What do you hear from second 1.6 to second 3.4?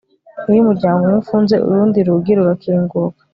urundi rugi rurakinguka